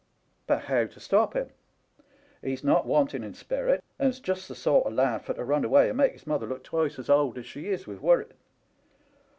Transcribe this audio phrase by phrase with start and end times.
[0.47, 1.51] But how to stop him?
[2.41, 5.89] He's not wanting in sperrit, and's just the sort of lad for to run away
[5.89, 8.31] and make his mother look twice as old as she is with worrit.